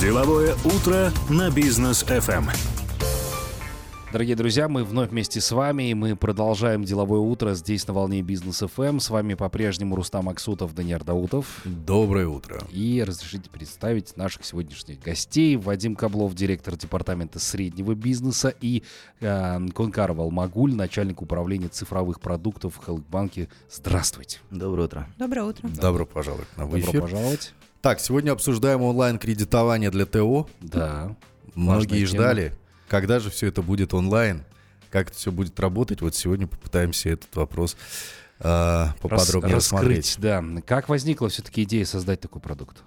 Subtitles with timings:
[0.00, 2.50] Деловое утро на бизнес FM.
[4.12, 8.20] Дорогие друзья, мы вновь вместе с вами, и мы продолжаем деловое утро здесь на волне
[8.20, 8.98] Бизнес ФМ.
[8.98, 11.62] С вами по-прежнему Рустам Аксутов, Даниил Даутов.
[11.64, 12.60] Доброе утро.
[12.70, 15.56] И разрешите представить наших сегодняшних гостей.
[15.56, 18.82] Вадим Каблов, директор департамента среднего бизнеса, и
[19.20, 23.48] э, Конкаров Алмагуль, начальник управления цифровых продуктов в Хелкбанке.
[23.70, 24.40] Здравствуйте.
[24.50, 25.08] Доброе утро.
[25.18, 25.68] Доброе утро.
[25.68, 27.00] Добро пожаловать на Добро эфир.
[27.00, 27.54] пожаловать.
[27.86, 30.48] Так, сегодня обсуждаем онлайн-кредитование для ТО.
[30.58, 31.14] Да.
[31.54, 32.52] Многие ждали,
[32.88, 34.42] когда же все это будет онлайн,
[34.90, 36.00] как это все будет работать.
[36.00, 37.76] Вот сегодня попытаемся этот вопрос
[38.40, 39.98] э, поподробнее Рас- рассмотреть.
[39.98, 40.62] раскрыть, да.
[40.66, 42.82] Как возникла все-таки идея создать такой продукт?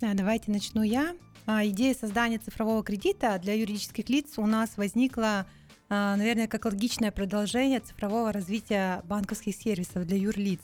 [0.00, 1.14] Да, давайте начну я.
[1.46, 5.46] А, Идея создания цифрового кредита для юридических лиц у нас возникла,
[5.88, 10.58] а, наверное, как логичное продолжение цифрового развития банковских сервисов для юрлиц.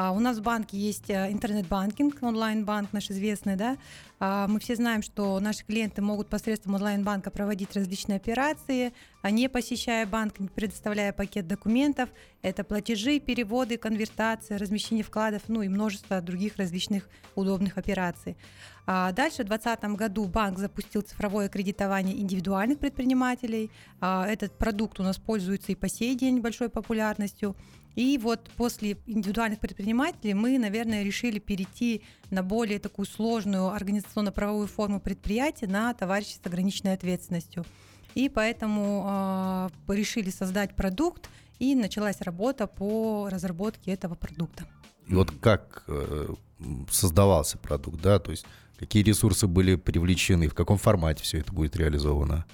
[0.00, 3.76] А, У нас в банке есть э, интернет-банкинг, онлайн-банк наш известный, да.
[4.20, 9.48] А, Мы все знаем, что наши клиенты могут посредством онлайн-банка проводить различные операции, а не
[9.48, 12.10] посещая банк, не предоставляя пакет документов.
[12.42, 18.36] Это платежи, переводы, конвертация, размещение вкладов, ну и множество других различных удобных операций.
[18.86, 23.70] Дальше в 2020 году банк запустил цифровое кредитование индивидуальных предпринимателей.
[24.00, 27.54] Этот продукт у нас пользуется и по сей день большой популярностью.
[27.94, 35.00] И вот после индивидуальных предпринимателей мы, наверное, решили перейти на более такую сложную организационно-правовую форму
[35.00, 37.64] предприятия на товарищество с ограниченной ответственностью.
[38.14, 41.28] И поэтому а, решили создать продукт,
[41.58, 44.64] и началась работа по разработке этого продукта.
[45.06, 46.28] И вот как э,
[46.90, 48.46] создавался продукт, да, то есть
[48.78, 52.46] какие ресурсы были привлечены, в каком формате все это будет реализовано.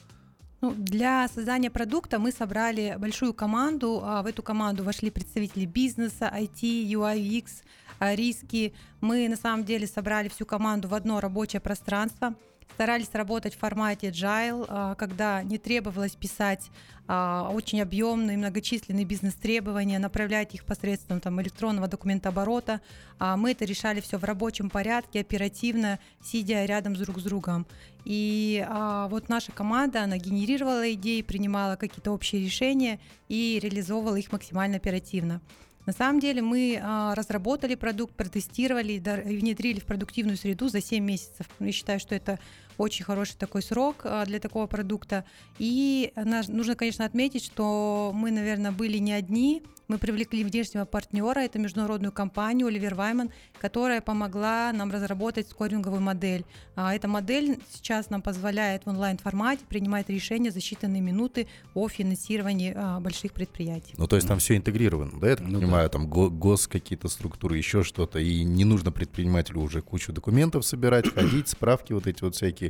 [0.64, 4.00] Ну, для создания продукта мы собрали большую команду.
[4.02, 7.46] а, В эту команду вошли представители бизнеса, IT, UI,
[7.98, 8.72] а, риски.
[9.02, 12.34] Мы на самом деле собрали всю команду в одно рабочее пространство.
[12.72, 16.70] Старались работать в формате agile, а, когда не требовалось писать
[17.06, 22.80] а, очень объемные, многочисленные бизнес-требования, направлять их посредством там, электронного документооборота.
[23.20, 27.64] А Мы это решали все в рабочем порядке, оперативно, сидя рядом друг с другом.
[28.04, 28.66] И
[29.08, 35.40] вот наша команда, она генерировала идеи, принимала какие-то общие решения и реализовывала их максимально оперативно.
[35.86, 41.04] На самом деле мы а, разработали продукт, протестировали и внедрили в продуктивную среду за 7
[41.04, 41.46] месяцев.
[41.60, 42.38] Я считаю, что это
[42.78, 45.24] очень хороший такой срок а, для такого продукта.
[45.58, 46.12] И
[46.48, 49.62] нужно, конечно, отметить, что мы, наверное, были не одни.
[49.86, 53.30] Мы привлекли внешнего партнера, это международную компанию Оливер Вайман,
[53.60, 56.46] которая помогла нам разработать скоринговую модель.
[56.74, 62.72] А, Эта модель сейчас нам позволяет в онлайн-формате принимать решения за считанные минуты о финансировании
[62.74, 63.92] а, больших предприятий.
[63.98, 67.08] Ну, то есть там все интегрировано, да, я так Ну понимаю, там го- гос какие-то
[67.08, 72.24] структуры, еще что-то, и не нужно предпринимателю уже кучу документов собирать, ходить, справки вот эти
[72.24, 72.63] вот всякие.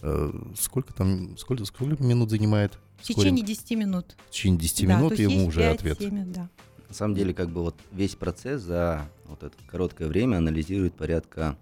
[0.00, 2.78] Э, Сколько там, сколько, сколько минут занимает?
[2.98, 4.16] В течение 10 минут.
[4.28, 5.98] В течение 10 Да, минут ему уже 5, ответ.
[5.98, 6.48] 7, да.
[6.88, 11.56] На самом деле, как бы вот весь процесс за вот это короткое время анализирует порядка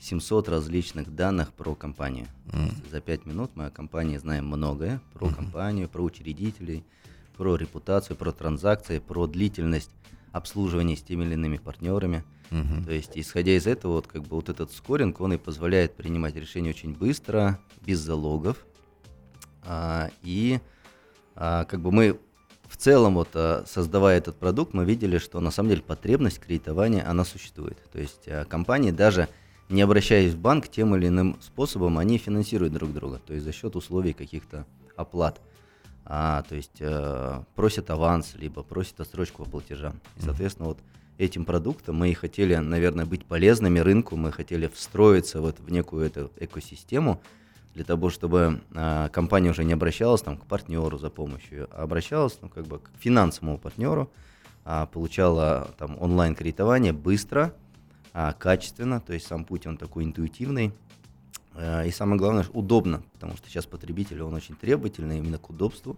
[0.00, 2.26] 700 различных данных про компанию.
[2.52, 2.70] М.
[2.90, 6.84] За 5 минут мы о компании знаем многое про компанию, про учредителей,
[7.36, 9.90] про репутацию, про транзакции, про длительность
[10.32, 12.24] обслуживания с теми или иными партнерами.
[12.50, 12.84] Мгм.
[12.84, 16.36] То есть, исходя из этого, вот как бы вот этот скоринг, он и позволяет принимать
[16.36, 18.64] решения очень быстро, без залогов.
[19.62, 20.60] А, и
[21.34, 22.18] а, как бы мы
[22.68, 27.08] в целом, вот а, создавая этот продукт, мы видели, что на самом деле потребность кредитования,
[27.08, 27.78] она существует.
[27.92, 29.28] То есть а, компании даже
[29.68, 33.52] не обращаясь в банк тем или иным способом, они финансируют друг друга, то есть за
[33.52, 34.66] счет условий каких-то
[34.96, 35.40] оплат.
[36.04, 40.00] А, то есть э, просят аванс, либо просят отсрочку по платежам.
[40.16, 40.78] И, соответственно, вот
[41.18, 41.96] этим продуктом.
[41.96, 47.20] Мы хотели, наверное, быть полезными рынку, мы хотели встроиться вот в некую эту экосистему
[47.74, 52.38] для того, чтобы э, компания уже не обращалась там, к партнеру за помощью, а обращалась
[52.40, 54.10] ну, как бы, к финансовому партнеру,
[54.64, 57.52] а, получала там онлайн-кредитование быстро,
[58.12, 60.72] а, качественно, то есть сам путь он такой интуитивный,
[61.54, 65.96] Э, И самое главное, удобно, потому что сейчас потребитель, он очень требовательный именно к удобству.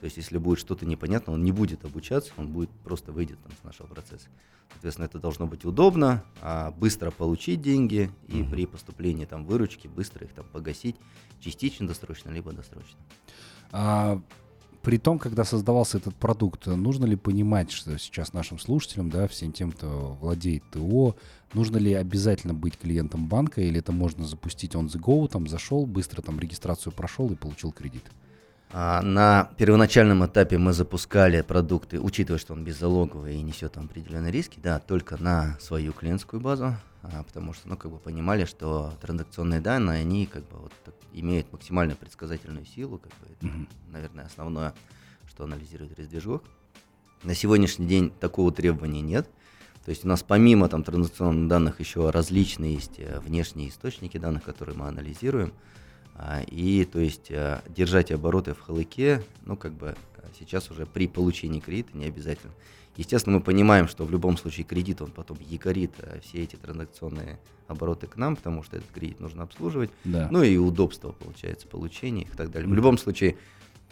[0.00, 3.52] То есть, если будет что-то непонятно, он не будет обучаться, он будет просто выйдет там,
[3.60, 4.28] с нашего процесса.
[4.72, 10.24] Соответственно, это должно быть удобно, а, быстро получить деньги и при поступлении там выручки быстро
[10.26, 10.96] их там погасить,
[11.40, 12.98] частично досрочно, либо досрочно.
[13.72, 14.22] А,
[14.82, 19.52] при том, когда создавался этот продукт, нужно ли понимать, что сейчас нашим слушателям, да, всем
[19.52, 21.14] тем, кто владеет ТО,
[21.52, 25.84] нужно ли обязательно быть клиентом банка, или это можно запустить on the go, там зашел,
[25.84, 28.04] быстро там регистрацию прошел и получил кредит?
[28.72, 34.30] А, На первоначальном этапе мы запускали продукты, учитывая, что он беззалоговый и несет там определенные
[34.30, 38.92] риски, да, только на свою клиентскую базу, а, потому что, ну, как бы понимали, что
[39.00, 44.26] транзакционные данные, они как бы вот так имеют максимально предсказательную силу, как бы это, наверное,
[44.26, 44.72] основное,
[45.28, 46.44] что анализирует REST-движок.
[47.24, 49.28] На сегодняшний день такого требования нет.
[49.84, 54.44] То есть у нас помимо там транзакционных данных еще различные есть э, внешние источники данных,
[54.44, 55.52] которые мы анализируем.
[56.14, 60.84] А, И то есть э, держать обороты в халыке, ну как бы э, сейчас уже
[60.86, 62.52] при получении кредита не обязательно.
[62.96, 67.38] Естественно, мы понимаем, что в любом случае кредит, он потом якорит э, все эти транзакционные
[67.68, 69.90] обороты к нам, потому что этот кредит нужно обслуживать.
[70.04, 70.28] Да.
[70.30, 72.68] Ну и удобство, получается, получения их и так далее.
[72.68, 73.36] В любом случае,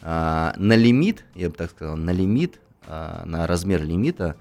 [0.03, 4.37] на лимит, я бы так сказал, на лимит, на размер лимита,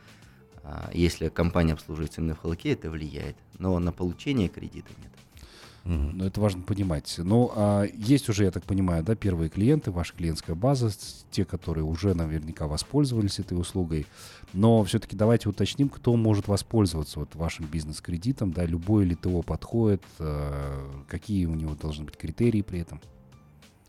[0.91, 3.35] если компания обслуживается именно в халке, это влияет.
[3.59, 5.11] Но на получение кредита нет.
[5.87, 7.15] Ну, это важно понимать.
[7.17, 10.91] Ну, а есть уже, я так понимаю, да, первые клиенты, ваша клиентская база,
[11.31, 14.05] те, которые уже наверняка воспользовались этой услугой.
[14.53, 20.03] Но все-таки давайте уточним, кто может воспользоваться вот вашим бизнес-кредитом, да, любой ли ТО подходит,
[20.19, 22.99] э, какие у него должны быть критерии при этом.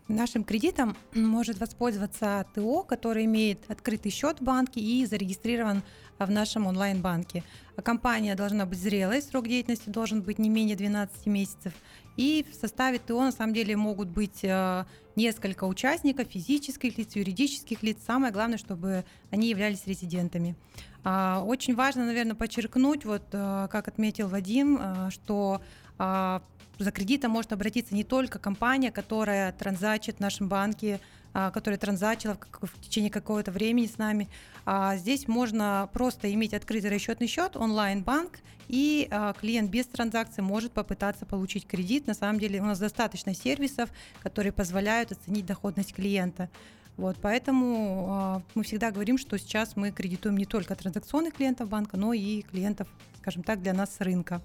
[0.09, 5.83] Нашим кредитом может воспользоваться ТО, который имеет открытый счет в банке и зарегистрирован
[6.17, 7.43] а, в нашем онлайн-банке.
[7.75, 11.73] А Компания должна быть зрелой, срок деятельности должен быть не менее 12 месяцев.
[12.17, 14.85] И в составе ТО на самом деле могут быть э,
[15.15, 17.99] несколько участников, физических лиц, юридических лиц.
[18.03, 20.55] Самое главное, чтобы они являлись резидентами.
[21.03, 25.61] А, Очень важно, наверное, подчеркнуть, вот как отметил Вадим, что
[25.99, 26.41] а,
[26.79, 30.99] за кредитом может обратиться не только компания, которая транзачит в нашем банке,
[31.33, 34.27] а, которая транзачила в, течение какого-то времени с нами.
[34.65, 40.71] А здесь можно просто иметь открытый расчетный счет, онлайн-банк, и а, клиент без транзакции может
[40.71, 42.07] попытаться получить кредит.
[42.07, 43.89] На самом деле у нас достаточно сервисов,
[44.23, 46.49] которые позволяют оценить доходность клиента.
[46.97, 51.95] Вот, поэтому а, мы всегда говорим, что сейчас мы кредитуем не только транзакционных клиентов банка,
[51.95, 52.87] но и клиентов,
[53.19, 54.41] скажем так, для нас с рынка.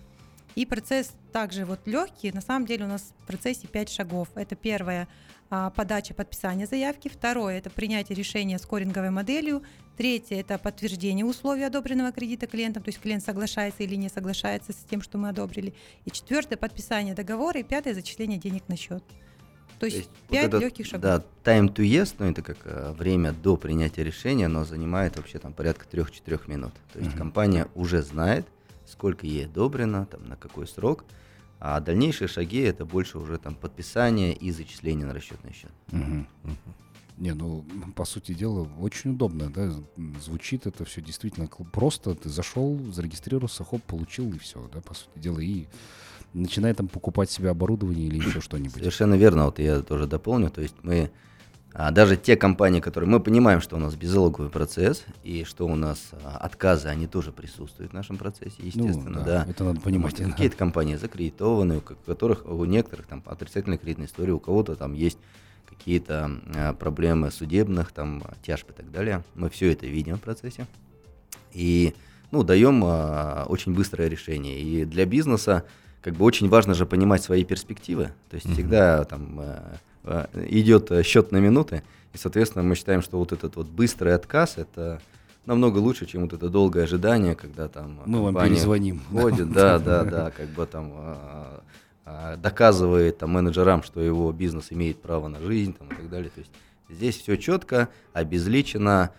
[0.55, 2.31] И процесс также вот легкий.
[2.33, 4.29] На самом деле у нас в процессе 5 шагов.
[4.35, 5.09] Это первое
[5.51, 7.09] а, подача подписания заявки.
[7.09, 9.63] Второе это принятие решения скоринговой моделью.
[9.97, 14.77] Третье это подтверждение условий одобренного кредита клиентом, то есть клиент соглашается или не соглашается с
[14.91, 15.75] тем, что мы одобрили.
[16.05, 17.61] И четвертое подписание договора.
[17.61, 19.05] И пятое зачисление денег на счет.
[19.79, 21.03] То есть, вот пять этот, легких шагов.
[21.03, 25.39] Да, time to yes, ну это как э, время до принятия решения, оно занимает вообще
[25.39, 26.73] там порядка 3-4 минут.
[26.93, 27.19] То есть Мгм.
[27.19, 28.47] компания уже знает,
[28.95, 31.05] сколько ей одобрено, там, на какой срок,
[31.61, 35.73] а дальнейшие шаги это больше уже там подписание и зачисление на расчетный счет.
[35.91, 36.27] Мгм.
[36.45, 36.57] Мгм.
[37.19, 37.65] Не, ну,
[37.95, 39.73] по сути дела, очень удобно, да,
[40.21, 45.19] звучит это все действительно просто, ты зашел, зарегистрировался, хоп, получил, и все, да, по сути
[45.19, 45.67] дела, и
[46.33, 48.75] начинай там покупать себе оборудование или еще что-нибудь.
[48.79, 51.11] Совершенно верно, вот я тоже дополню, то есть мы
[51.75, 55.75] а, даже те компании, которые мы понимаем, что у нас беззалоговый процесс и что у
[55.75, 59.47] нас а, отказы, они тоже присутствуют в нашем процессе, естественно, ну, да.
[59.49, 60.17] Это надо понимать.
[60.17, 64.77] Что Какие-то компании закредитованы, у ко- которых у некоторых там отрицательная кредитная история, у кого-то
[64.77, 65.19] там есть
[65.69, 69.25] какие-то а, проблемы судебных, там тяжб и так далее.
[69.35, 70.67] Мы все это видим в процессе
[71.53, 71.95] и
[72.31, 74.61] ну даем а, очень быстрое решение.
[74.61, 75.65] И для бизнеса
[76.03, 78.13] как бы очень важно же понимать свои перспективы.
[78.31, 78.55] То есть Мгм.
[78.55, 79.77] всегда там а,
[80.35, 84.59] идет а, счет на минуты, и соответственно мы считаем, что вот этот вот быстрый отказ
[84.59, 85.01] это
[85.47, 89.01] намного лучше, чем вот это долгое ожидание, когда там Мы вам перезвоним.
[89.11, 90.93] ходит, да, да, да, как бы там
[92.39, 96.31] доказывает там менеджерам, что его бизнес имеет право на жизнь там, и так далее.
[96.31, 96.51] То есть
[96.91, 99.11] здесь все четко, обезличено,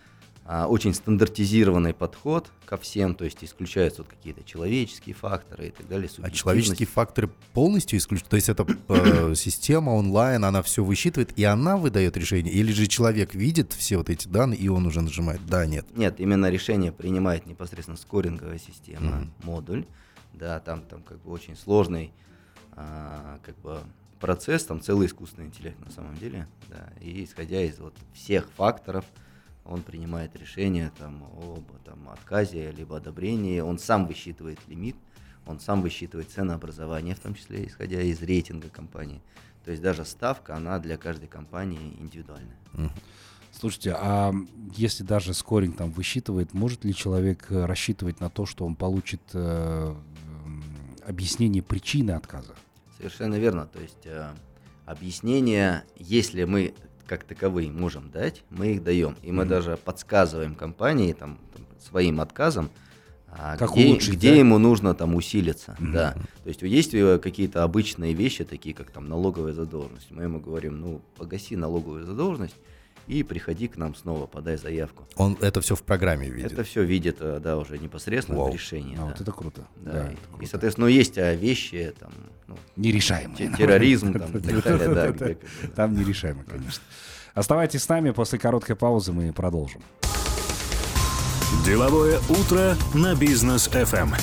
[0.48, 6.08] очень стандартизированный подход ко всем, то есть исключаются вот какие-то человеческие факторы и так далее.
[6.22, 8.28] А человеческие факторы полностью исключены?
[8.30, 12.52] То есть это э, система онлайн, она все высчитывает, и она выдает решение?
[12.52, 15.86] Или же человек видит все вот эти данные, и он уже нажимает «да», «нет»?
[15.96, 19.32] Нет, именно решение принимает непосредственно скоринговая система, Мгм.
[19.42, 19.84] модуль.
[20.32, 22.12] Да, там, там как бы очень сложный
[22.72, 23.80] а, как бы
[24.20, 26.46] процесс, там целый искусственный интеллект на самом деле.
[26.68, 29.04] Да, и исходя из вот всех факторов,
[29.68, 34.96] он принимает решение там, об там, отказе либо одобрении, он сам высчитывает лимит,
[35.46, 39.20] он сам высчитывает ценообразование, в том числе исходя из рейтинга компании.
[39.64, 42.56] То есть даже ставка, она для каждой компании индивидуальная.
[43.58, 44.34] Слушайте, а
[44.74, 49.22] если даже скоринг там высчитывает, может ли человек э, рассчитывать на то, что он получит
[49.32, 49.94] э,
[51.06, 52.54] объяснение причины отказа?
[52.98, 53.66] Совершенно верно.
[53.66, 54.28] То есть э,
[54.84, 56.74] объяснения, если мы
[57.06, 59.16] как таковые можем дать, мы их даем.
[59.22, 59.48] И мы Мгм.
[59.50, 62.70] даже подсказываем компании там, там, своим отказом,
[63.28, 64.36] а Как где, улучшить, где да?
[64.38, 66.12] ему нужно там усилиться, да.
[66.42, 70.10] То есть есть э, какие-то обычные вещи, такие как там налоговая задолженность.
[70.10, 72.54] Мы ему говорим, ну, погаси налоговую задолженность
[73.06, 75.04] и приходи к нам снова, подай заявку.
[75.16, 76.52] Он это все в программе видит.
[76.52, 78.50] Это все видит, э, да, уже непосредственно Вау.
[78.50, 78.94] в решении.
[78.96, 79.04] А, да.
[79.06, 79.66] вот это круто.
[79.76, 80.46] Да, Да, и- это и, круто.
[80.50, 82.10] соответственно, ну, есть а, вещи, там,
[82.48, 83.36] ну, Нерешаемые.
[83.36, 85.68] те- терроризм, там, и так далее, да, где как да.
[85.76, 86.82] Там нерешаемо, конечно.
[87.34, 89.82] Оставайтесь с нами, после короткой паузы мы продолжим.
[91.64, 94.14] Деловое утро на бизнес FM.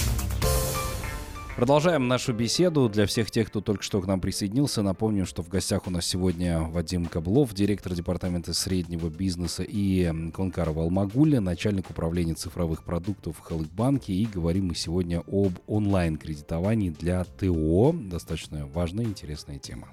[1.55, 2.89] Продолжаем нашу беседу.
[2.89, 6.03] Для всех тех, кто только что к нам присоединился, напомню, что в гостях у нас
[6.03, 13.41] сегодня Вадим Каблов, директор департамента среднего бизнеса, и Конкарова Алмагуля, начальник управления цифровых продуктов в
[13.41, 14.13] Халыкбанке.
[14.13, 17.93] И говорим мы сегодня об онлайн-кредитовании для ТО.
[17.93, 19.89] Достаточно важная и интересная тема.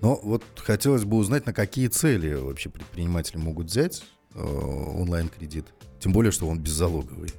[0.00, 4.02] Но вот хотелось бы узнать, на какие цели вообще предприниматели могут взять
[4.34, 5.66] э, онлайн-кредит.
[6.00, 7.30] Тем более, что он беззалоговый.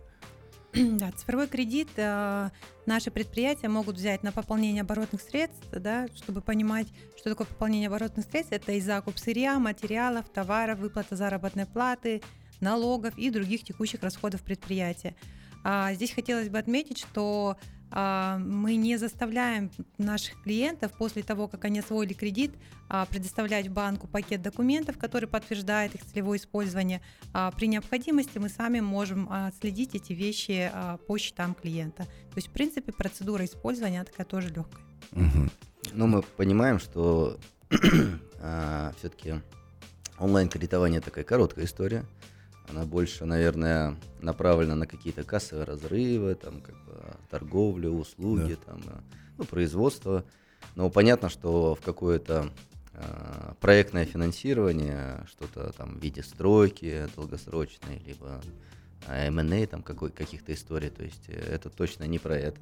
[0.97, 2.49] Да, цифровой кредит э,
[2.85, 6.87] наши предприятия могут взять на пополнение оборотных средств, да, чтобы понимать,
[7.17, 8.53] что такое пополнение оборотных средств.
[8.53, 12.21] Это и закуп сырья, материалов, товаров, выплата заработной платы,
[12.61, 15.15] налогов и других текущих расходов предприятия.
[15.63, 17.57] А, здесь хотелось бы отметить, что
[17.91, 22.51] мы не заставляем наших клиентов после того, как они освоили кредит,
[22.93, 27.01] а, предоставлять банку пакет документов, который подтверждает их целевое использование.
[27.33, 32.03] А, При необходимости мы сами можем а, отследить эти вещи а, по счетам клиента.
[32.03, 34.83] То есть, в принципе, процедура использования такая тоже легкая.
[35.12, 35.51] Мгм.
[35.93, 37.38] Ну, мы понимаем, что
[38.98, 39.36] все-таки
[40.19, 42.05] онлайн-кредитование такая короткая история.
[42.69, 46.95] Она больше, наверное, направлена на какие-то кассовые разрывы, там, как бы,
[47.29, 48.99] торговлю, услуги, там, э,
[49.37, 50.23] ну, производство.
[50.75, 52.49] Но понятно, что в какое-то
[52.93, 58.41] э, проектное финансирование, что-то там в виде стройки долгосрочной, либо
[59.07, 62.59] э, M&A, там какой, каких-то историй, то есть э, это точно не про это.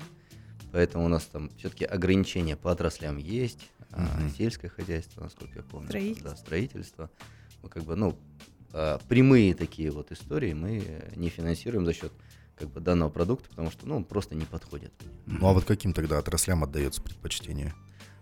[0.72, 4.30] Поэтому у нас там все-таки ограничения по отраслям есть, а, Мгм.
[4.30, 6.30] сельское хозяйство, насколько я помню, Строительство.
[6.30, 7.10] да, строительство.
[7.64, 8.49] Мы как бы, ну, а,
[9.08, 12.12] прямые такие вот истории мы э, не финансируем за счет
[12.56, 14.92] как бы данного продукта, потому что, ну, он просто не подходит.
[15.26, 17.74] Ну а вот каким тогда отраслям отдается предпочтение?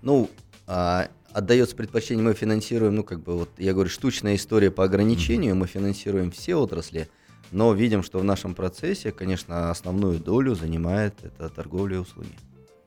[0.01, 0.30] Ну,
[0.68, 5.56] а, отдается предпочтение, мы финансируем, ну, как бы, вот, я говорю, штучная история по ограничению,
[5.56, 7.10] мы финансируем все отрасли,
[7.51, 12.36] но видим, что в нашем процессе, конечно, основную долю занимает это торговля и услуги.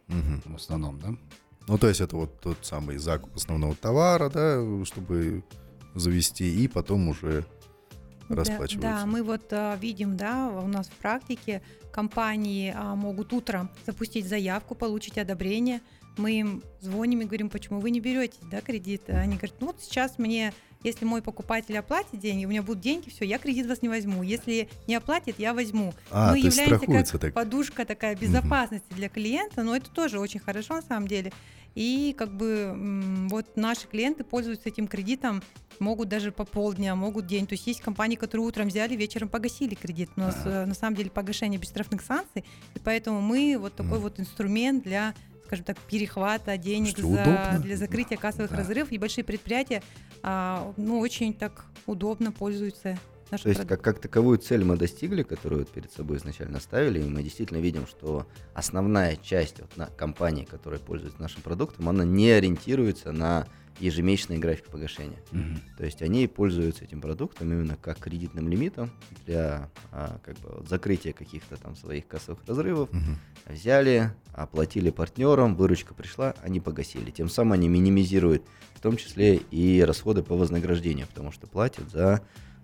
[0.09, 0.43] Мгм.
[0.45, 1.15] В основном, да?
[1.67, 5.45] Ну, то есть это вот тот самый закуп основного товара, да, чтобы
[5.95, 7.45] завести, и потом уже
[8.29, 8.81] Да, расплачиваться.
[8.81, 14.27] Да, мы вот а, видим, да, у нас в практике компании а, могут утром запустить
[14.27, 15.81] заявку, получить одобрение.
[16.17, 19.03] Мы им звоним и говорим, почему вы не берете да, кредит.
[19.09, 23.09] Они говорят, ну вот сейчас мне, если мой покупатель оплатит деньги, у меня будут деньги,
[23.09, 24.23] все, я кредит вас не возьму.
[24.23, 25.95] Если не оплатит, я возьму.
[26.11, 27.35] А, мы являемся как так.
[27.35, 31.33] подушка такая безопасности для клиента, но это тоже очень хорошо на самом деле.
[31.75, 32.75] И как бы
[33.31, 35.43] вот наши клиенты пользуются этим кредитом,
[35.79, 37.47] могут даже по полдня, могут день.
[37.47, 40.11] То есть есть компании, которые утром взяли, вечером погасили кредит.
[40.17, 43.93] У нас э, на самом деле погашение без штрафных санкций, и поэтому мы вот такой
[43.95, 44.01] Мгм.
[44.03, 45.15] вот инструмент для
[45.47, 47.59] скажем так, перехвата денег Слушайте, за- удобно.
[47.61, 48.59] для закрытия кассовых Да.
[48.59, 48.93] разрывов.
[48.93, 49.83] И большие предприятия
[50.23, 52.97] а, ну, очень так удобно пользуются
[53.31, 57.09] нашим То есть как, как таковую цель мы достигли, которую перед собой изначально ставили, и
[57.09, 62.31] мы действительно видим, что основная часть вот на компаний, которые пользуются нашим продуктом, она не
[62.31, 63.47] ориентируется на
[63.81, 65.19] ежемесячный график погашения.
[65.33, 65.61] Мгм.
[65.79, 68.91] То есть они пользуются этим продуктом именно как кредитным лимитом
[69.27, 72.93] для а, как бы, вот закрытия каких-то там своих кассовых разрывов.
[72.93, 73.17] Мгм.
[73.47, 77.11] Взяли, оплатили партнерам, выручка пришла, они погасили.
[77.11, 78.45] Тем самым они минимизируют
[78.75, 82.23] в том числе и расходы по вознаграждению, потому что платят за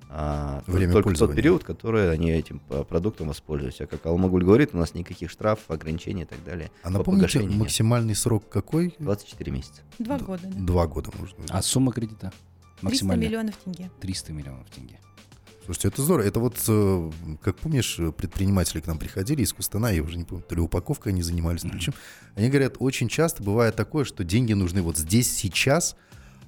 [0.09, 3.85] а, Время только тот период, который они этим а, продуктом воспользуются.
[3.85, 6.71] А как Алмагуль говорит, у нас никаких штрафов, ограничений и так далее.
[6.83, 7.59] А по напомните, погашению нет.
[7.61, 8.95] максимальный срок какой?
[8.99, 9.83] 24 месяца.
[9.99, 10.43] Два года.
[10.45, 10.59] да.
[10.61, 11.37] Два года можно.
[11.49, 12.33] А сумма кредита?
[12.81, 13.27] 300 Максимальная?
[13.29, 13.91] миллионов тенге.
[14.01, 14.99] 300 миллионов тенге.
[15.65, 16.25] Слушайте, это здорово.
[16.27, 17.11] Это вот, э,
[17.43, 21.11] как помнишь, предприниматели к нам приходили из Кустана, я уже не помню, то ли упаковкой
[21.13, 21.93] они занимались, то ли чем.
[22.37, 25.97] Они говорят, очень часто бывает такое, что деньги нужны вот здесь, сейчас,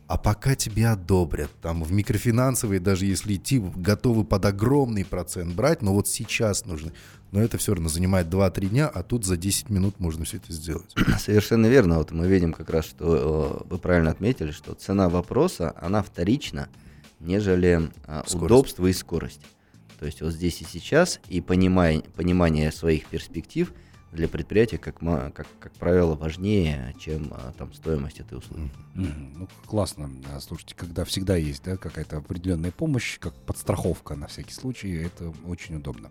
[0.09, 1.51] а пока тебе одобрят.
[1.61, 6.93] Там в микрофинансовые, даже если идти, готовы под огромный процент брать, но вот сейчас нужны.
[7.31, 10.51] Но это все равно занимает 2-3 дня, а тут за 10 минут можно все это
[10.51, 10.95] сделать.
[11.19, 11.99] Совершенно верно.
[11.99, 16.71] Вот мы видим как раз, что э, вы правильно отметили, что цена вопроса, она вторична,
[17.21, 18.35] нежели а, Скорость.
[18.35, 19.43] удобство и скорость.
[20.01, 23.71] То есть вот здесь и сейчас, и понимание, понимание своих перспектив
[24.13, 28.71] для предприятия, как, как, как правило, важнее, чем а, там стоимость этой услуги.
[28.95, 29.33] Мгм.
[29.37, 30.11] Ну, классно.
[30.27, 35.33] Да, Слушайте, когда всегда есть да, какая-то определенная помощь, как подстраховка на всякий случай, это
[35.47, 36.11] очень удобно.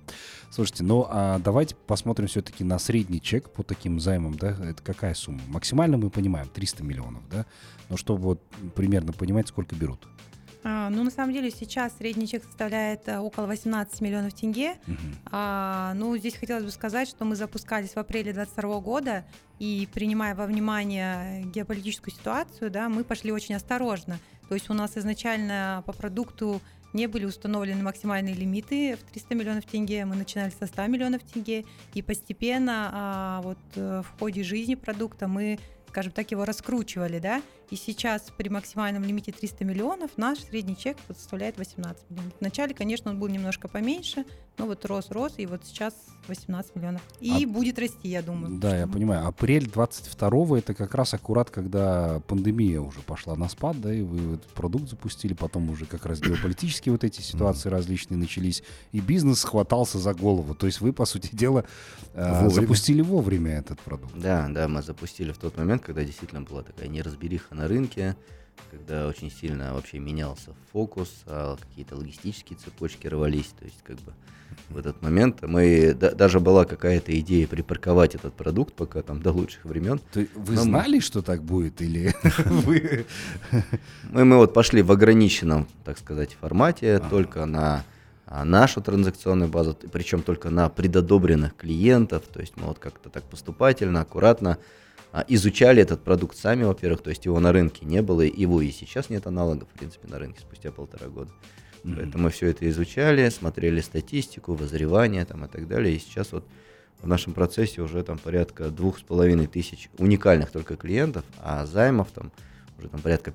[0.51, 5.15] Слушайте, ну а давайте посмотрим все-таки на средний чек по таким займам, да, это какая
[5.15, 5.41] сумма?
[5.47, 7.45] Максимально мы понимаем 300 миллионов, да,
[7.89, 8.41] но чтобы вот
[8.75, 10.07] примерно понимать, сколько берут.
[10.63, 14.75] А, ну, на самом деле, сейчас средний чек составляет а, около 18 миллионов тенге.
[14.87, 15.15] Мгм.
[15.31, 19.25] А, ну, здесь хотелось бы сказать, что мы запускались в апреле 2022 года,
[19.59, 24.19] и принимая во внимание геополитическую ситуацию, да, мы пошли очень осторожно.
[24.49, 26.61] То есть у нас изначально по продукту
[26.93, 31.65] не были установлены максимальные лимиты в 300 миллионов тенге, мы начинали со 100 миллионов тенге,
[31.93, 35.59] и постепенно а, вот э, в ходе жизни продукта мы
[35.89, 40.97] скажем так, его раскручивали, да, и сейчас при максимальном лимите 300 миллионов наш средний чек
[41.07, 42.33] составляет 18 миллионов.
[42.39, 44.25] Вначале, конечно, он был немножко поменьше,
[44.57, 45.93] но вот рос-рос, и вот сейчас
[46.27, 47.01] 18 миллионов.
[47.21, 48.57] И А- будет расти, я думаю.
[48.57, 49.27] Да, я что- понимаю.
[49.27, 54.35] Апрель 22 это как раз аккурат, когда пандемия уже пошла на спад, да, и вы
[54.35, 59.43] этот продукт запустили, потом уже как раз геополитические вот эти ситуации различные начались, и бизнес
[59.43, 60.55] хватался за голову.
[60.55, 61.63] То есть вы, по сути дела,
[62.13, 62.49] э, Вовремя.
[62.49, 64.13] запустили вовремя этот продукт.
[64.17, 68.15] Да, да, мы запустили в тот момент, когда действительно была такая неразбериха на рынке,
[68.71, 73.53] когда очень сильно вообще менялся фокус, а какие-то логистические цепочки рвались.
[73.59, 74.13] То есть, как бы
[74.69, 79.31] в этот момент мы да- даже была какая-то идея припарковать этот продукт, пока там до
[79.31, 79.99] лучших времен.
[80.13, 82.13] Ты- вы мы- знали, что так будет, или
[82.45, 83.05] вы...
[84.11, 87.83] Мы, мы вот пошли в ограниченном, так сказать, формате, только на
[88.25, 92.23] а, нашу транзакционную базу, причем только на предодобренных клиентов.
[92.31, 94.57] То есть мы вот как-то так поступательно, аккуратно
[95.27, 99.09] изучали этот продукт сами, во-первых, то есть его на рынке не было, его и сейчас
[99.09, 101.31] нет аналогов, в принципе, на рынке спустя полтора года.
[101.83, 101.95] Мгм.
[101.95, 105.95] Поэтому мы все это изучали, смотрели статистику, воззревания там и так далее.
[105.95, 106.45] И сейчас вот
[107.01, 112.09] в нашем процессе уже там порядка двух с половиной тысяч уникальных только клиентов, а займов
[112.11, 112.31] там
[112.77, 113.33] уже там порядка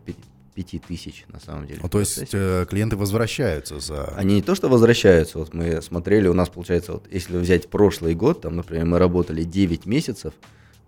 [0.55, 1.81] пяти тысяч на самом деле.
[1.83, 4.05] Ну, то есть э, клиенты возвращаются за...
[4.17, 8.15] Они не то что возвращаются, вот мы смотрели, у нас получается, вот если взять прошлый
[8.15, 10.35] год, там, например, мы работали 9 месяцев,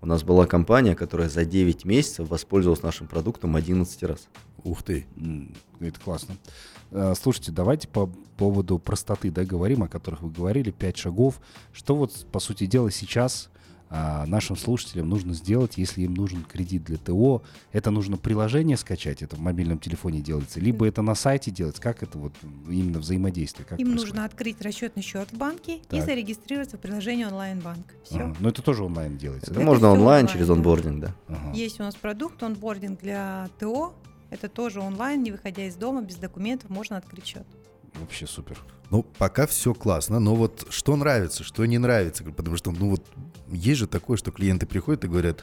[0.04, 4.28] у нас была компания, которая за 9 месяцев воспользовалась нашим продуктом 11 раз.
[4.62, 5.06] Ух ты.
[5.80, 6.37] Это классно.
[6.90, 11.40] Э, Слушайте, давайте по поводу простоты, да, говорим, о которых вы говорили, пять шагов.
[11.73, 13.49] Что вот, по сути дела, сейчас
[13.91, 17.43] а, нашим слушателям нужно сделать, если им нужен кредит для ТО?
[17.73, 21.79] Это нужно приложение скачать, это в мобильном телефоне делается, либо это на сайте делать?
[21.79, 22.33] Как это вот
[22.68, 23.66] именно взаимодействие?
[23.66, 24.09] Как Им происходит?
[24.14, 26.05] нужно открыть расчетный счет в банке и Так.
[26.05, 27.94] зарегистрироваться в приложении онлайн-банк.
[28.05, 28.16] Все.
[28.20, 28.37] Ага.
[28.40, 29.66] Ну это тоже онлайн делается, Это да?
[29.66, 31.14] можно всё онлайн онлайн, через онбординг, да.
[31.29, 31.53] Ага.
[31.55, 33.94] Есть у нас продукт онбординг для ТО.
[34.31, 37.47] Это тоже онлайн, не выходя из дома, без документов, можно открыть счет.
[38.01, 38.59] Вообще супер.
[38.94, 43.04] Ну, пока все классно, но вот что нравится, что не нравится, потому что, ну вот,
[43.50, 45.42] есть же такое, что клиенты приходят и говорят,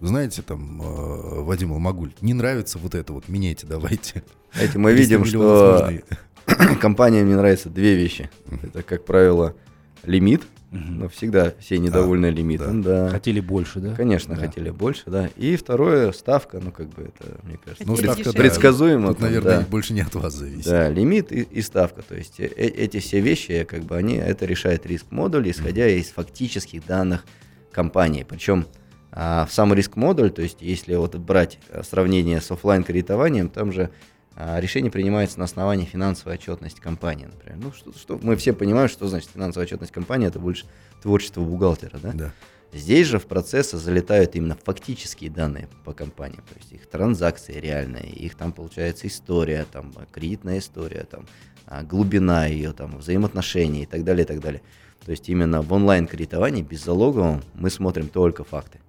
[0.00, 4.24] «Вы знаете, там, э, Вадим Алмагуль, не нравится вот это вот, меняйте давайте.
[4.54, 6.76] Знаете, мы 300 видим, что нужны».
[6.80, 8.30] компаниям не нравятся две вещи.
[8.62, 9.54] Это, как правило,
[10.02, 10.44] лимит.
[10.88, 13.08] Ну, всегда все недовольны лимитом, да.
[13.08, 13.94] Хотели больше, да?
[13.94, 14.40] Конечно, Да.
[14.42, 15.28] хотели больше, да.
[15.36, 18.32] И второе, ставка, ну, как бы это, мне кажется, Ну, ставка, да.
[18.32, 19.08] предсказуемо.
[19.08, 19.66] Тут, там, наверное, да.
[19.66, 20.66] больше не от вас зависит.
[20.70, 22.02] Да, лимит и, и ставка.
[22.02, 25.88] То есть э- э- эти все вещи, как бы они, это решает риск модуль, исходя
[25.88, 27.24] из фактических данных
[27.72, 28.24] компании.
[28.28, 28.66] Причем
[29.12, 33.48] а, в сам риск модуль, то есть если вот брать а, сравнение с оффлайн кредитованием,
[33.48, 33.90] там же а,
[34.36, 37.58] решение принимается на основании финансовой отчетности компании, например.
[37.58, 40.66] Ну, что, что, мы все понимаем, что значит финансовая отчетность компании, это больше
[41.02, 42.12] творчество бухгалтера, да?
[42.12, 42.32] Да.
[42.72, 48.10] Здесь же в процессы залетают именно фактические данные по компании, то есть их транзакции реальные,
[48.10, 51.26] их там получается история, там кредитная история, там
[51.66, 54.60] а, глубина ее, там взаимоотношения и так далее, и так далее.
[55.04, 58.80] То есть именно в онлайн кредитовании без залогового мы смотрим только факты.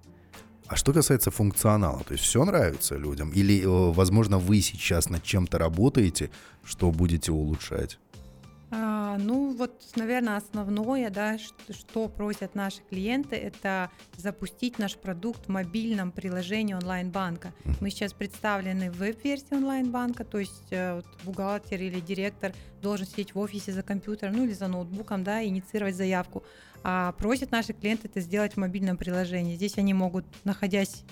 [0.68, 3.30] А что касается функционала, то есть все нравится людям?
[3.30, 6.30] Или, э, возможно, вы сейчас над чем-то работаете,
[6.62, 7.98] что будете улучшать?
[8.70, 15.46] А, ну, вот, наверное, основное, да, что, что просят наши клиенты, это запустить наш продукт
[15.46, 17.54] в мобильном приложении онлайн-банка.
[17.80, 22.52] Мы сейчас представлены в веб-версии онлайн-банка, то есть э, вот бухгалтер или директор
[22.82, 26.42] должен сидеть в офисе за компьютером, ну или за ноутбуком, да, инициировать заявку.
[26.82, 29.56] А просят наши клиенты это сделать в мобильном приложении.
[29.56, 31.04] Здесь они могут, находясь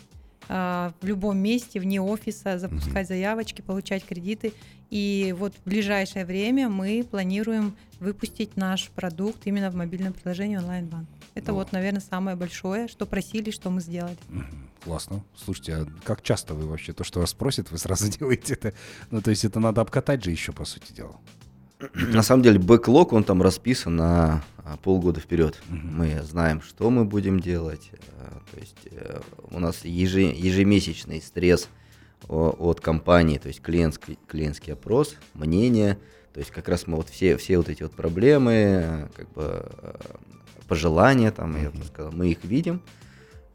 [0.49, 4.53] а, в любом месте, вне офиса, запускать заявочки, получать кредиты.
[4.91, 11.09] И вот в ближайшее время мы планируем выпустить наш продукт именно в мобильном приложении онлайн-банк.
[11.35, 11.59] Это Ну.
[11.59, 14.17] вот, наверное, самое большое, что просили, что мы сделали.
[14.85, 15.25] Классно.
[15.37, 18.73] Слушайте, а как часто вы вообще то, что вас просят, вы сразу делаете это?
[19.11, 21.17] Ну, то есть это надо обкатать же еще, по сути дела.
[21.95, 25.61] на самом деле бэклог, он там расписан на а, полгода вперед.
[25.69, 27.91] Мы знаем, что мы будем делать.
[28.19, 31.69] а, То есть э, у нас ежемесячный стресс
[32.29, 35.99] от компании, то есть клиентский, клиентский опрос, мнение.
[36.33, 39.67] То есть как раз мы вот все, все вот эти вот проблемы, э, как бы
[39.83, 39.95] э,
[40.69, 42.81] пожелания, там, я бы сказал, мы их видим.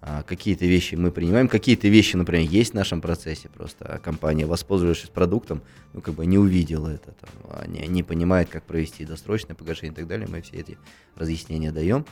[0.03, 5.09] А, Какие-то вещи мы принимаем, какие-то вещи, например, есть в нашем процессе, просто компания, воспользовавшись
[5.09, 5.61] продуктом,
[5.93, 9.93] ну, как бы не увидела это, там, а не, не понимает, как провести досрочное погашение
[9.93, 10.77] и так далее, мы все эти
[11.15, 12.03] разъяснения даем.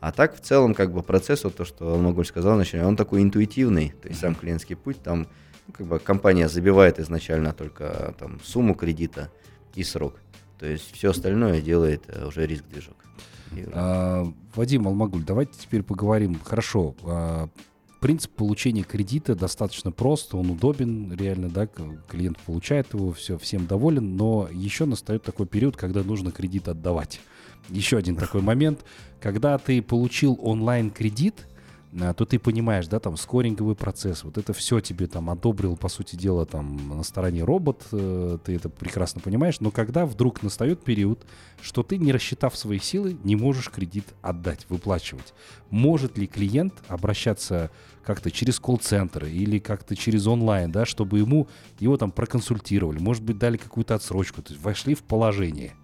[0.00, 3.22] А так, в целом, как бы процесс, вот то, что Алмагуль сказал вначале, он такой
[3.22, 5.26] интуитивный, то есть сам клиентский путь, там,
[5.66, 9.32] ну, как бы компания забивает изначально только там сумму кредита
[9.74, 10.16] и срок.
[10.58, 12.96] То есть все остальное делает э, уже риск-движок.
[13.72, 16.38] А, Вадим Алмагуль, давайте теперь поговорим.
[16.44, 16.94] Хорошо.
[17.04, 17.48] а,
[18.00, 24.16] Принцип получения кредита достаточно прост, он удобен, реально, да, клиент получает его, все, всем доволен,
[24.16, 27.20] но еще настает такой период, когда нужно кредит отдавать.
[27.70, 28.84] Еще один такой момент,
[29.20, 31.48] когда ты получил онлайн-кредит,
[31.92, 36.16] то ты понимаешь, да, там скоринговый процесс, вот это все тебе там одобрил, по сути
[36.16, 41.24] дела, там на стороне робот, э, ты это прекрасно понимаешь, но когда вдруг настает период,
[41.62, 45.32] что ты, не рассчитав свои силы, не можешь кредит отдать, выплачивать.
[45.70, 47.70] Может ли клиент обращаться
[48.04, 51.48] как-то через колл-центр или как-то через онлайн, да, чтобы ему
[51.78, 55.74] его там проконсультировали, может быть, дали какую-то отсрочку, то есть вошли в положение.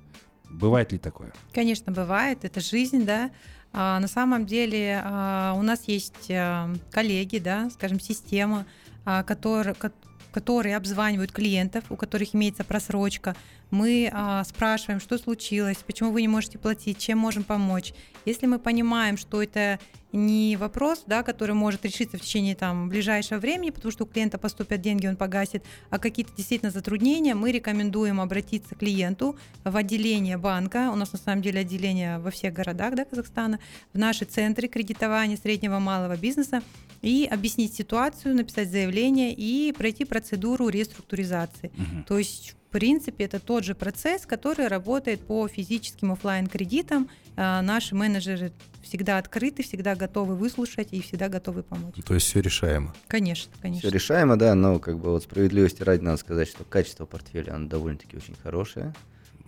[0.50, 1.32] Бывает ли такое?
[1.52, 3.30] Конечно, бывает, это жизнь, да.
[3.76, 8.66] А, на самом деле а, у нас есть а, коллеги, да, скажем, система,
[9.04, 9.92] а, который- ко-
[10.32, 13.37] которые обзванивают клиентов, у которых имеется просрочка.
[13.70, 14.12] Мы
[14.46, 17.92] спрашиваем, что случилось, почему вы не можете платить, чем можем помочь.
[18.24, 19.80] Если мы понимаем, что это
[20.14, 24.38] не вопрос, да, который может решиться в течение там, ближайшего времени, потому что у клиента
[24.38, 30.38] поступят деньги, он погасит, а какие-то действительно затруднения, мы рекомендуем обратиться к клиенту в отделение
[30.38, 30.90] банка.
[30.92, 33.59] У нас на самом деле отделение во всех городах да, Казахстана,
[33.92, 36.62] в наши центры кредитования среднего и малого бизнеса
[37.03, 41.72] и объяснить ситуацию, написать заявление и пройти процедуру реструктуризации.
[42.07, 47.08] То есть, принципе, это тот же процесс, который работает по физическим оффлайн кредитам.
[47.37, 51.94] А, Наши менеджеры всегда открыты, всегда готовы выслушать и всегда готовы помочь.
[52.04, 52.92] То есть все решаемо.
[53.06, 53.88] Конечно, конечно.
[53.88, 57.68] Все решаемо, да, но как бы вот справедливости ради надо сказать, что качество портфеля, оно
[57.68, 58.92] довольно-таки очень хорошее.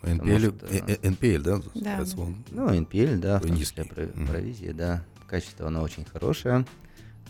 [0.03, 1.61] NPL, что- э, э, NPL, да?
[1.75, 2.45] Да, он?
[2.53, 4.27] Ну, NPL, да, в том числе про- Мгм.
[4.29, 5.03] провизия, да.
[5.27, 6.65] Качество оно очень хорошее.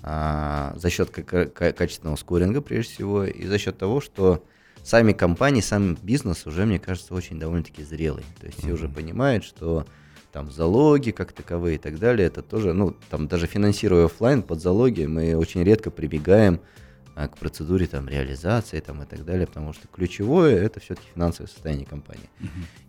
[0.02, 4.44] А, за счет ка- ка- качественного скоринга, прежде всего, и за счет того, что
[4.86, 8.24] сами компании, сам бизнес уже, мне кажется, очень довольно-таки зрелый.
[8.40, 9.84] То есть все уже понимают, что
[10.32, 14.60] там залоги как таковые и так далее, это тоже, ну, там даже финансируя оффлайн под
[14.60, 16.60] залоги, мы очень редко прибегаем
[17.14, 21.48] а, к процедуре там реализации там и так далее, потому что ключевое это все-таки финансовое
[21.48, 22.28] состояние компании.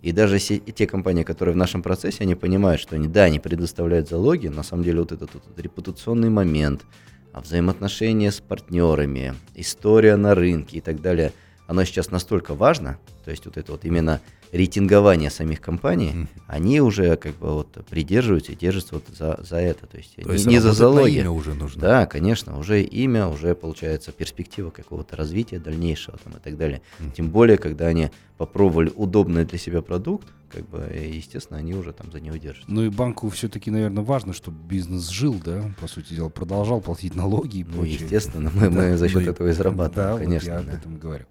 [0.01, 3.23] И даже се- и те компании, которые в нашем процессе, они понимают, что они, да,
[3.23, 6.85] они предоставляют залоги, на самом деле вот этот, вот этот репутационный момент,
[7.31, 11.31] а взаимоотношения с партнерами, история на рынке и так далее,
[11.67, 14.21] оно сейчас настолько важно, то есть вот это вот именно
[14.51, 16.29] рейтингование самих компаний, Мгм.
[16.47, 20.27] они уже как бы вот придерживаются и держатся вот за, за это, то есть, То
[20.27, 21.17] не, есть не за залоги.
[21.19, 21.81] имя уже нужно.
[21.81, 26.81] Да, конечно, уже имя, уже получается перспектива какого-то развития дальнейшего там и так далее.
[26.99, 27.11] Мгм.
[27.11, 32.09] Тем более, когда они попробовали удобный для себя продукт, как бы, естественно, они уже там
[32.11, 32.71] за него держатся.
[32.71, 37.15] Ну и банку все-таки, наверное, важно, чтобы бизнес жил, да, по сути дела, продолжал платить
[37.15, 37.95] налоги и Ну, прочее.
[37.99, 40.49] естественно, мы, мы за счет да, этого и зарабатываем, Да, вот конечно.
[40.49, 40.71] я об да.
[40.73, 41.25] этом и говорю.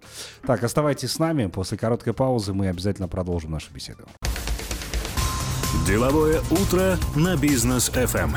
[0.45, 1.47] Так, оставайтесь с нами.
[1.47, 4.03] После короткой паузы мы обязательно продолжим нашу беседу.
[5.85, 8.35] Деловое утро на бизнес FM.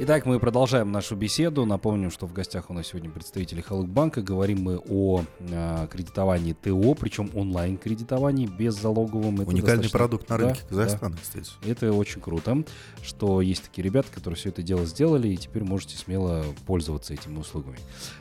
[0.00, 1.64] Итак, мы продолжаем нашу беседу.
[1.64, 4.22] Напомним, что в гостях у нас сегодня представители Халыкбанка.
[4.22, 9.36] Говорим мы о э, кредитовании ТО, причем онлайн-кредитовании, беззалоговом.
[9.40, 10.68] Это Уникальный достаточно- продукт на Да, рынке да.
[10.68, 11.50] Казахстана, кстати.
[11.64, 12.64] Это очень круто,
[13.02, 17.38] что есть такие ребята, которые все это дело сделали, и теперь можете смело пользоваться этими
[17.38, 17.78] услугами.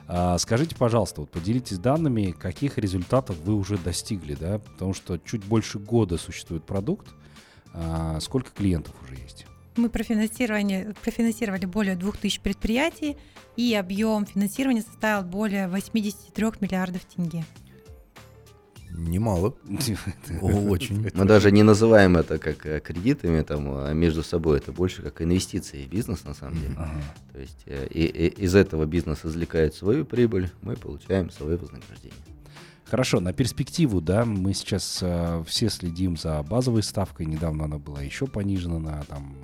[0.07, 4.59] А, скажите, пожалуйста, вот поделитесь данными, каких результатов вы уже достигли, да?
[4.59, 7.07] Потому что чуть больше года существует продукт.
[7.73, 9.47] А, сколько клиентов уже есть?
[9.75, 13.17] Мы профинансировали, профинансировали более 2000 предприятий,
[13.57, 17.43] и объем финансирования составил более 83 миллиардов тенге.
[18.95, 19.55] Немало.
[20.41, 21.09] О, Очень.
[21.15, 25.19] Мы даже не называем это как э, кредитами там, а между собой, это больше как
[25.23, 26.75] инвестиции в бизнес на самом деле.
[26.77, 27.01] Ага.
[27.31, 32.19] То есть э, и- и из этого бизнес извлекает свою прибыль, мы получаем свое вознаграждение.
[32.85, 37.25] Хорошо, на перспективу, да, мы сейчас э, все следим за базовой ставкой.
[37.25, 39.35] Недавно она была еще понижена на там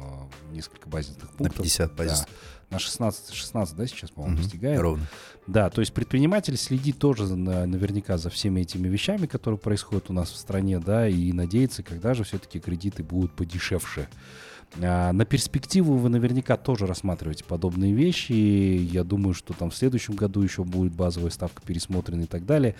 [0.51, 1.57] э, несколько базисных пунктов.
[1.57, 2.19] На 50 базис.
[2.19, 2.27] Да,
[2.75, 4.43] на 16, 16, да, сейчас, по-моему, Мгм.
[4.43, 4.79] достигает.
[4.79, 5.07] Ровно.
[5.47, 10.13] Да, то есть предприниматель следит тоже на- наверняка за всеми этими вещами, которые происходят у
[10.13, 14.07] нас в стране, да, и надеется, когда же все-таки кредиты будут подешевше.
[14.81, 18.33] А, на перспективу вы наверняка тоже рассматриваете подобные вещи.
[18.33, 22.75] Я думаю, что там в следующем году еще будет базовая ставка пересмотрена и так далее.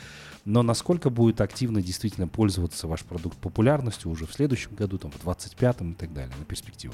[0.46, 5.26] Но насколько будет активно действительно пользоваться ваш продукт популярностью уже в следующем году, там, в
[5.26, 6.94] 25-м и так далее, на перспективу?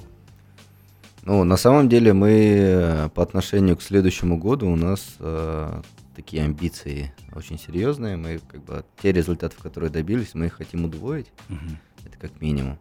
[1.24, 5.82] Ну, на самом деле мы э, по отношению к следующему году у нас э,
[6.16, 8.16] такие амбиции очень серьезные.
[8.16, 11.28] Мы как бы те результаты, которые добились, мы их хотим удвоить.
[11.50, 11.80] Мгм.
[12.06, 12.78] Это как минимум.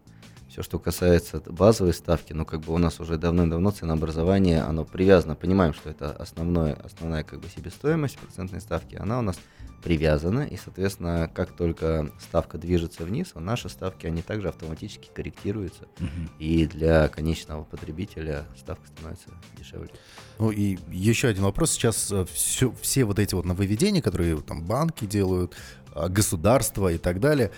[0.54, 5.34] Все, что касается базовой ставки, ну, как бы у нас уже давным-давно ценообразование, оно привязано,
[5.34, 9.36] понимаем, что это основное, основная как бы себестоимость процентной ставки, она у нас
[9.82, 16.30] привязана, и, соответственно, как только ставка движется вниз, наши ставки, они также автоматически корректируются, Мгм.
[16.38, 19.90] и для конечного потребителя ставка становится дешевле.
[20.38, 21.72] Ну и еще один вопрос.
[21.72, 25.56] Сейчас э, всё- все вот эти вот нововведения, которые там банки делают,
[25.96, 27.50] а, государство и так далее,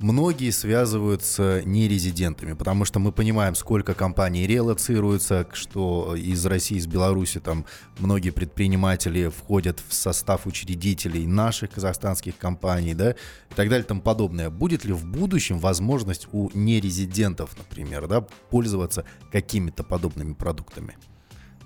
[0.00, 6.76] многие связывают с нерезидентами, потому что мы понимаем, сколько компаний релоцируются, к- что из России,
[6.76, 7.64] из Беларуси там
[7.98, 14.00] многие предприниматели входят в состав учредителей наших казахстанских компаний, да, и так далее и тому
[14.00, 14.50] подобное.
[14.50, 20.96] Будет ли в будущем возможность у нерезидентов, например, да, пользоваться какими-то подобными продуктами?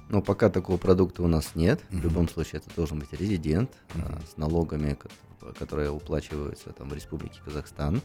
[0.08, 1.80] Ну, пока такого продукта у нас нет.
[1.88, 2.02] В Мгм.
[2.02, 4.20] любом случае, это должен быть резидент а, Мгм.
[4.30, 5.08] с налогами, ко-
[5.58, 8.02] которые уплачиваются там в Республике Казахстан.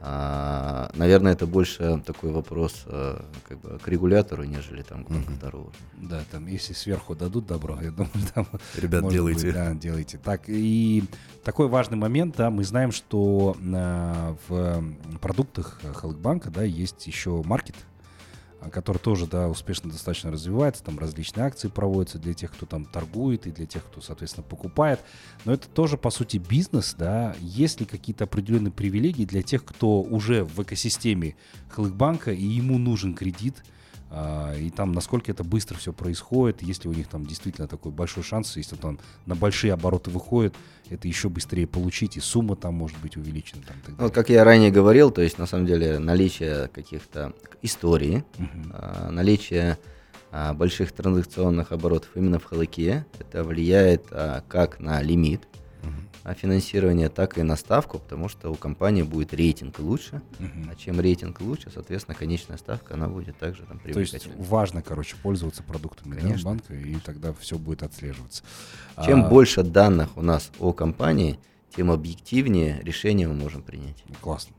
[0.00, 5.72] А, наверное, это больше такой вопрос а, как бы к регулятору, нежели там к второго.
[5.96, 9.46] Да, там, если сверху дадут добро, я думаю, там Ребят, Может делайте.
[9.46, 10.18] быть, да, делайте.
[10.18, 11.04] Так, и
[11.44, 17.76] такой важный момент, да, мы знаем, что э, в продуктах Халкбанка, да, есть еще маркет,
[18.70, 23.46] который тоже, да, успешно достаточно развивается, там различные акции проводятся для тех, кто там торгует
[23.46, 25.00] и для тех, кто, соответственно, покупает.
[25.44, 27.34] Но это тоже, по сути, бизнес, да.
[27.40, 31.36] Есть ли какие-то определенные привилегии для тех, кто уже в экосистеме
[31.68, 33.75] Халкбанка и ему нужен кредит, а,
[34.10, 38.56] и там насколько это быстро все происходит, если у них там действительно такой большой шанс,
[38.56, 40.54] если там на большие обороты выходит,
[40.90, 43.62] это еще быстрее получить, и сумма там может быть увеличена.
[43.62, 48.24] Там, так Ну, как я ранее говорил, то есть на самом деле наличие каких-то историй,
[48.72, 49.78] а, наличие
[50.30, 55.42] а, больших транзакционных оборотов именно в Халыке, это влияет а, как на лимит.
[56.24, 60.68] А, финансирования, так и на ставку, потому что у компании будет рейтинг лучше, Мгм.
[60.70, 65.16] а чем рейтинг лучше, соответственно, конечная ставка, она будет также там То есть важно, короче,
[65.22, 66.50] пользоваться продуктами да, Конечно.
[66.50, 68.42] банка, и тогда все будет отслеживаться.
[69.04, 71.38] Чем А, больше данных у нас о компании,
[71.76, 74.02] тем объективнее решение мы можем принять.
[74.20, 74.54] Классно.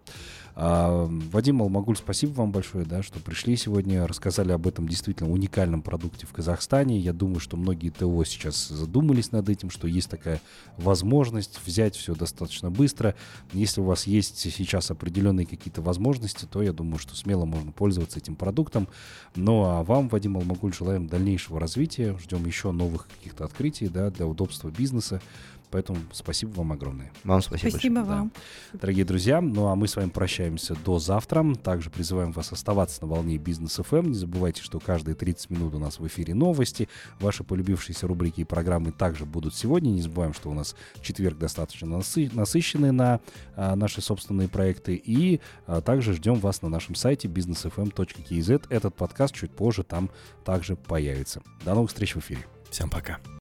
[0.58, 6.26] Вадим Алмагуль, спасибо вам большое, да, что пришли сегодня, рассказали об этом действительно уникальном продукте
[6.26, 6.98] в Казахстане.
[6.98, 10.42] Я думаю, что многие ТО сейчас задумались над этим, что есть такая
[10.78, 13.14] возможность взять все достаточно быстро.
[13.54, 18.18] Если у вас есть сейчас определенные какие-то возможности, то я думаю, что смело можно пользоваться
[18.18, 18.88] этим продуктом.
[19.36, 24.26] Ну а вам, Вадим Алмагуль, желаем дальнейшего развития, ждем еще новых каких-то открытий да, для
[24.26, 25.22] удобства бизнеса.
[25.72, 27.12] Поэтому спасибо вам огромное.
[27.24, 28.18] Вам спасибо, Спасибо большое.
[28.18, 28.32] вам.
[28.74, 31.46] Дорогие друзья, ну а мы с вами прощаемся до завтра.
[31.56, 34.08] Также призываем вас оставаться на волне бизнес FM.
[34.08, 36.88] Не забывайте, что каждые 30 минут у нас в эфире новости.
[37.20, 39.90] Ваши полюбившиеся рубрики и программы также будут сегодня.
[39.90, 43.20] Не забываем, что у нас четверг достаточно насы- насыщенный на
[43.56, 44.96] а, наши собственные проекты.
[44.96, 48.66] И а, также ждем вас на нашем сайте businessfm.kz.
[48.70, 50.10] Этот подкаст чуть позже там
[50.46, 51.42] также появится.
[51.66, 52.46] До новых встреч в эфире.
[52.70, 53.20] Всем пока.